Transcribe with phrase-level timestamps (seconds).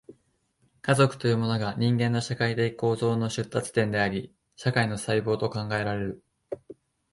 [0.81, 6.23] 家族というものが、人間の社会的構成の出立点であり、社会の細胞と考えられる。